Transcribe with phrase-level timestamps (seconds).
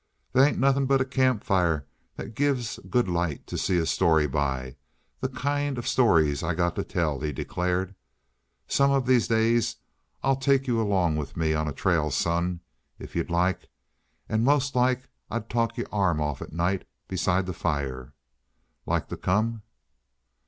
[0.33, 4.25] "They ain't nothing but a campfire that gives a good light to see a story
[4.25, 4.77] by
[5.19, 7.93] the kind of stories I got to tell," he declared.
[8.67, 9.75] "Some of these days
[10.23, 12.61] I'll take you along with me on a trail, son,
[12.97, 13.69] if you'd like
[14.27, 18.15] and most like I'll talk your arm off at night beside the fire.
[18.87, 19.61] Like to come?"